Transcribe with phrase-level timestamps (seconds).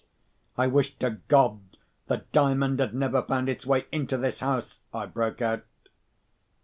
[0.57, 1.61] "I wish to God
[2.07, 5.63] the Diamond had never found its way into this house!" I broke out.